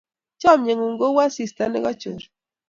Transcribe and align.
Chamnyengung 0.41 0.95
ko 0.99 1.05
u 1.15 1.17
asista 1.25 1.63
ne 1.69 1.79
kachor 1.85 2.21